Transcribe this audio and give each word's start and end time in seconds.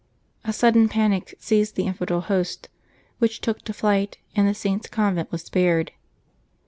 A 0.43 0.51
sudden 0.51 0.89
panic 0.89 1.35
seized 1.37 1.75
the 1.75 1.85
infidel 1.85 2.21
host, 2.21 2.69
which 3.19 3.39
took 3.39 3.61
to 3.65 3.71
flight, 3.71 4.17
and 4.35 4.47
the 4.47 4.55
Saint's 4.55 4.89
convent 4.89 5.31
was 5.31 5.43
spared. 5.43 5.91